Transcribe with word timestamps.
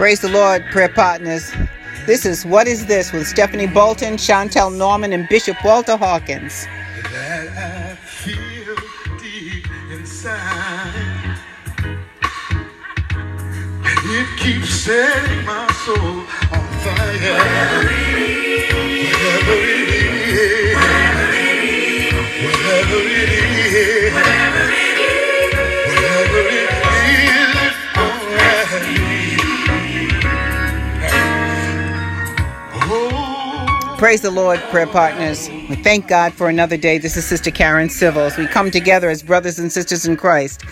Praise 0.00 0.20
the 0.20 0.30
Lord, 0.30 0.64
prayer 0.70 0.88
partners. 0.88 1.52
This 2.06 2.24
is 2.24 2.46
What 2.46 2.66
Is 2.66 2.86
This 2.86 3.12
with 3.12 3.26
Stephanie 3.26 3.66
Bolton, 3.66 4.14
Chantel 4.14 4.74
Norman, 4.74 5.12
and 5.12 5.28
Bishop 5.28 5.62
Walter 5.62 5.94
Hawkins. 5.94 6.64
That 7.12 7.50
I 7.50 7.96
feel 7.96 8.76
deep 9.18 9.66
inside. 9.92 11.38
It 13.84 14.38
keeps 14.38 14.70
setting 14.70 15.44
my 15.44 15.70
soul 15.84 16.24
on 16.50 16.66
fire. 16.80 18.39
Praise 34.00 34.22
the 34.22 34.30
Lord, 34.30 34.58
prayer 34.70 34.86
partners. 34.86 35.50
We 35.68 35.76
thank 35.76 36.08
God 36.08 36.32
for 36.32 36.48
another 36.48 36.78
day. 36.78 36.96
This 36.96 37.18
is 37.18 37.26
Sister 37.26 37.50
Karen 37.50 37.90
Civils. 37.90 38.38
We 38.38 38.46
come 38.46 38.70
together 38.70 39.10
as 39.10 39.22
brothers 39.22 39.58
and 39.58 39.70
sisters 39.70 40.06
in 40.06 40.16
Christ. 40.16 40.64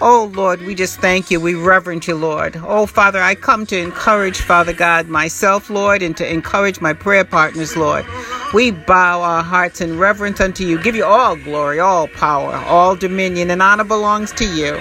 Oh 0.00 0.32
Lord, 0.34 0.62
we 0.62 0.74
just 0.74 0.98
thank 0.98 1.30
you. 1.30 1.38
We 1.38 1.54
reverence 1.54 2.08
you, 2.08 2.16
Lord. 2.16 2.56
Oh 2.56 2.86
Father, 2.86 3.22
I 3.22 3.36
come 3.36 3.66
to 3.66 3.78
encourage, 3.78 4.40
Father 4.40 4.72
God, 4.72 5.06
myself, 5.06 5.70
Lord, 5.70 6.02
and 6.02 6.16
to 6.16 6.28
encourage 6.28 6.80
my 6.80 6.92
prayer 6.92 7.24
partners, 7.24 7.76
Lord. 7.76 8.04
We 8.52 8.72
bow 8.72 9.22
our 9.22 9.44
hearts 9.44 9.80
in 9.80 9.96
reverence 9.96 10.40
unto 10.40 10.64
you. 10.64 10.82
Give 10.82 10.96
you 10.96 11.04
all 11.04 11.36
glory, 11.36 11.78
all 11.78 12.08
power, 12.08 12.56
all 12.66 12.96
dominion, 12.96 13.52
and 13.52 13.62
honor 13.62 13.84
belongs 13.84 14.32
to 14.32 14.44
you. 14.44 14.72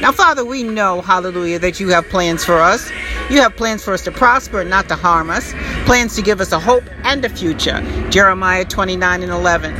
Now, 0.00 0.10
Father, 0.10 0.44
we 0.44 0.64
know, 0.64 1.00
hallelujah, 1.00 1.60
that 1.60 1.78
you 1.78 1.90
have 1.90 2.08
plans 2.08 2.44
for 2.44 2.58
us. 2.58 2.90
You 3.28 3.40
have 3.40 3.56
plans 3.56 3.82
for 3.82 3.92
us 3.92 4.04
to 4.04 4.12
prosper 4.12 4.60
and 4.60 4.70
not 4.70 4.86
to 4.88 4.94
harm 4.94 5.30
us, 5.30 5.52
plans 5.84 6.14
to 6.14 6.22
give 6.22 6.40
us 6.40 6.52
a 6.52 6.60
hope 6.60 6.84
and 7.02 7.24
a 7.24 7.28
future. 7.28 7.80
Jeremiah 8.08 8.64
29 8.64 9.22
and 9.22 9.32
11. 9.32 9.74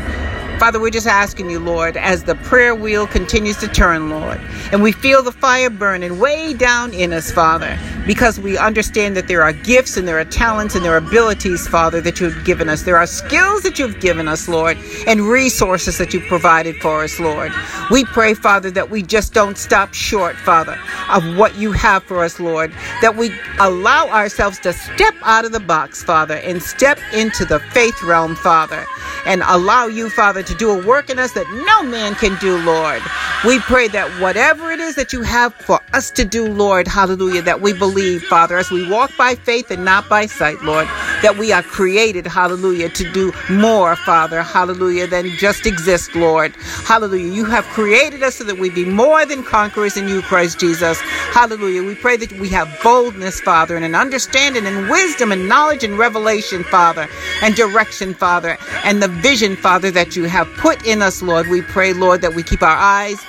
Father, 0.59 0.81
we're 0.81 0.91
just 0.91 1.07
asking 1.07 1.51
you, 1.51 1.61
Lord, 1.61 1.97
as 1.97 2.25
the 2.25 2.35
prayer 2.35 2.75
wheel 2.75 3.07
continues 3.07 3.57
to 3.59 3.69
turn, 3.69 4.11
Lord, 4.11 4.41
and 4.73 4.83
we 4.83 4.91
feel 4.91 5.23
the 5.23 5.31
fire 5.31 5.71
burning 5.71 6.19
way 6.19 6.55
down 6.55 6.93
in 6.93 7.13
us, 7.13 7.31
Father, 7.31 7.79
because 8.07 8.39
we 8.39 8.57
understand 8.57 9.17
that 9.17 9.29
there 9.29 9.43
are 9.43 9.53
gifts 9.53 9.97
and 9.97 10.07
there 10.07 10.19
are 10.19 10.25
talents 10.25 10.75
and 10.75 10.85
there 10.85 10.95
are 10.95 10.99
abilities, 10.99 11.67
Father, 11.67 12.01
that 12.01 12.21
you 12.21 12.31
have 12.31 12.45
given 12.45 12.69
us. 12.69 12.83
There 12.83 12.97
are 12.97 13.07
skills 13.07 13.63
that 13.63 13.79
you've 13.79 14.01
given 14.01 14.29
us, 14.29 14.49
Lord, 14.49 14.79
and 15.07 15.23
resources 15.23 15.99
that 15.99 16.15
you've 16.15 16.27
provided 16.27 16.77
for 16.77 17.03
us, 17.03 17.19
Lord. 17.19 17.53
We 17.91 18.05
pray, 18.05 18.35
Father, 18.35 18.71
that 18.71 18.91
we 18.91 19.03
just 19.03 19.35
don't 19.35 19.59
stop 19.59 19.93
short, 19.93 20.37
Father, 20.37 20.79
of 21.11 21.37
what 21.37 21.57
you 21.57 21.73
have 21.73 22.05
for 22.05 22.23
us, 22.23 22.39
Lord, 22.39 22.73
that 23.01 23.17
we 23.17 23.33
allow 23.59 24.09
ourselves 24.09 24.59
to 24.61 24.73
step 24.73 25.15
out 25.23 25.45
of 25.45 25.53
the 25.53 25.61
box, 25.61 26.03
Father, 26.03 26.37
and 26.37 26.63
step 26.63 26.99
into 27.13 27.45
the 27.45 27.59
faith 27.73 28.03
realm, 28.03 28.37
Father, 28.37 28.87
and 29.27 29.43
allow 29.47 29.87
you, 29.87 30.09
Father, 30.09 30.43
to 30.43 30.55
do 30.55 30.71
a 30.71 30.87
work 30.87 31.11
in 31.11 31.19
us 31.19 31.33
that 31.33 31.47
no 31.67 31.89
man 31.89 32.15
can 32.15 32.39
do, 32.39 32.59
Lord. 32.59 33.03
We 33.45 33.59
pray 33.61 33.89
that 33.89 34.09
whatever 34.21 34.71
it 34.71 34.81
is 34.81 34.95
that 34.95 35.13
you 35.13 35.23
have 35.23 35.55
for 35.55 35.81
us 35.93 36.11
to 36.13 36.25
do, 36.25 36.49
Lord, 36.49 36.89
hallelujah, 36.89 37.43
that 37.43 37.61
we 37.61 37.73
believe, 37.97 38.25
Father, 38.25 38.59
as 38.59 38.71
we 38.71 38.87
walk 38.91 39.11
by 39.17 39.35
faith 39.35 39.71
and 39.71 39.83
not 39.83 40.07
by 40.07 40.27
sight, 40.27 40.61
Lord, 40.63 40.87
that 41.23 41.39
we 41.39 41.51
are 41.51 41.63
created, 41.63 42.27
hallelujah, 42.27 42.91
to 42.91 43.11
do 43.13 43.33
more, 43.49 43.97
Father, 43.97 44.43
hallelujah, 44.43 45.07
than 45.07 45.31
just 45.39 45.65
exist, 45.65 46.15
Lord. 46.15 46.55
Hallelujah. 46.85 47.33
You 47.33 47.47
have 47.47 47.65
created 47.65 48.23
us 48.23 48.35
so 48.35 48.45
that 48.45 48.59
we 48.59 48.69
be 48.69 48.85
more 48.85 49.25
than 49.25 49.43
conquerors 49.43 49.97
in 49.97 50.09
you, 50.09 50.21
Christ 50.21 50.61
Jesus. 50.61 51.01
Hallelujah. 51.33 51.83
We 51.83 51.95
pray 51.95 52.19
that 52.19 52.33
we 52.33 52.51
have 52.51 52.69
boldness, 52.83 53.41
Father, 53.41 53.77
and 53.77 53.85
an 53.85 53.95
understanding 53.95 54.67
and 54.67 54.91
wisdom 54.91 55.33
and 55.33 55.49
knowledge 55.49 55.83
and 55.83 55.97
revelation, 55.97 56.65
Father, 56.65 57.09
and 57.43 57.55
direction, 57.55 58.13
Father, 58.13 58.59
and 58.85 59.03
the 59.03 59.09
vision, 59.09 59.57
Father, 59.57 59.91
that 59.91 60.15
you 60.17 60.25
have 60.25 60.49
put 60.59 60.87
in 60.87 61.01
us, 61.01 61.23
Lord. 61.23 61.49
We 61.49 61.63
pray, 61.63 61.95
Lord, 61.95 62.21
that 62.21 62.35
we 62.35 62.43
keep 62.43 62.63
our 62.63 62.77
eyes 62.77 63.25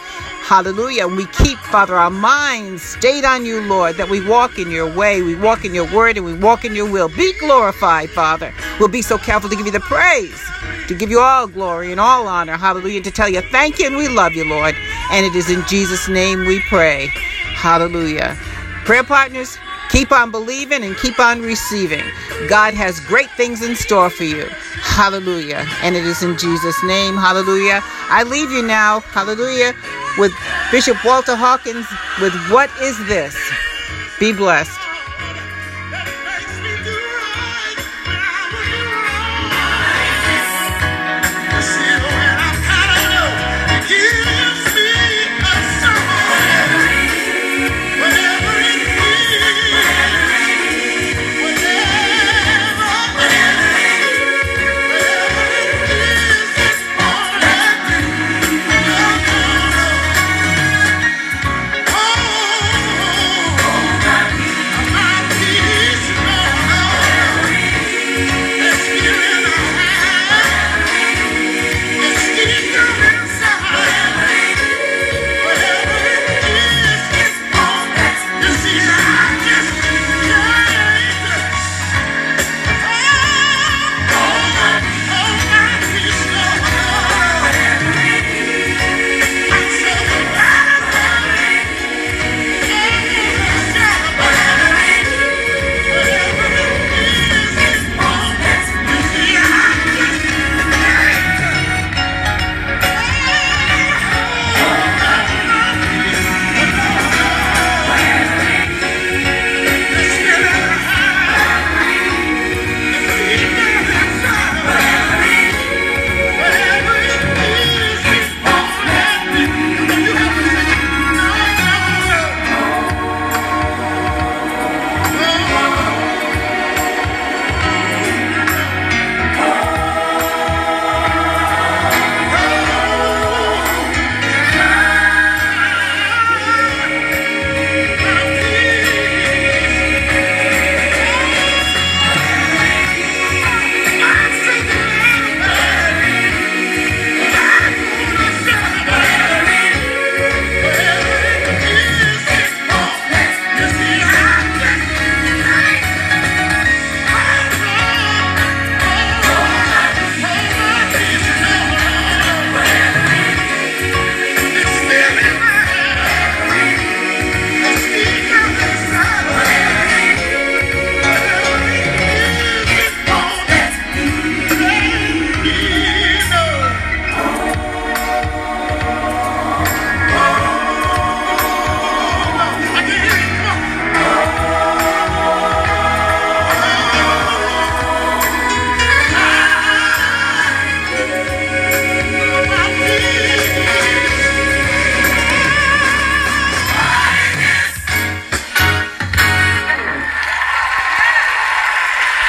Hallelujah. 0.48 1.06
And 1.06 1.18
we 1.18 1.26
keep, 1.26 1.58
Father, 1.58 1.96
our 1.96 2.10
minds 2.10 2.82
stayed 2.82 3.26
on 3.26 3.46
you, 3.46 3.60
Lord, 3.60 3.98
that 3.98 4.10
we 4.10 4.26
walk 4.26 4.58
in 4.58 4.72
your 4.72 4.90
way, 4.96 5.22
we 5.22 5.36
walk 5.36 5.66
in 5.66 5.74
your 5.74 5.94
word, 5.94 6.16
and 6.16 6.26
we 6.26 6.34
walk 6.34 6.64
in 6.64 6.74
your 6.74 6.90
will. 6.90 7.10
Be 7.10 7.38
glorified, 7.38 8.10
Father. 8.12 8.54
We'll 8.80 8.88
be 8.88 9.02
so 9.02 9.18
careful 9.18 9.50
to 9.50 9.58
give 9.58 9.66
you 9.66 9.74
the 9.74 9.82
praise, 9.82 10.42
to 10.88 10.96
give 10.96 11.10
you 11.10 11.20
all 11.20 11.48
glory 11.48 11.92
and 11.92 12.00
all 12.00 12.30
honor. 12.30 12.56
Hallelujah. 12.56 13.02
To 13.02 13.12
tell 13.12 13.28
you 13.28 13.42
thank 13.42 13.78
you 13.78 13.88
and 13.88 13.98
we 13.98 14.08
love 14.08 14.36
you, 14.36 14.46
Lord. 14.46 14.74
And 15.12 15.26
it 15.26 15.36
is 15.36 15.50
in 15.50 15.66
Jesus' 15.68 16.08
name 16.08 16.46
we 16.46 16.62
pray. 16.70 17.08
Hallelujah. 17.58 18.38
Prayer 18.86 19.04
partners, 19.04 19.58
keep 19.90 20.14
on 20.14 20.32
believing 20.32 20.82
and 20.82 20.96
keep 20.96 21.20
on 21.20 21.42
receiving. 21.42 22.06
God 22.48 22.74
has 22.74 23.02
great 23.02 23.30
things 23.32 23.62
in 23.62 23.76
store 23.76 24.10
for 24.10 24.24
you. 24.24 24.46
Hallelujah. 24.80 25.66
And 25.84 25.98
it 25.98 26.06
is 26.06 26.24
in 26.24 26.38
Jesus' 26.38 26.82
name. 26.86 27.18
Hallelujah. 27.18 27.82
I 27.84 28.24
leave 28.24 28.50
you 28.50 28.62
now. 28.62 29.02
Hallelujah. 29.02 29.74
With 30.18 30.34
Bishop 30.72 30.98
Walter 31.06 31.36
Hawkins 31.36 31.86
with 32.20 32.34
What 32.50 32.72
is 32.82 32.98
This? 33.08 33.38
Be 34.20 34.34
blessed. 34.34 34.80